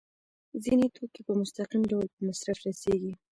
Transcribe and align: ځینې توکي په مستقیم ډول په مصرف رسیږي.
ځینې 0.63 0.85
توکي 0.95 1.21
په 1.27 1.33
مستقیم 1.41 1.83
ډول 1.91 2.05
په 2.13 2.19
مصرف 2.27 2.57
رسیږي. 2.67 3.13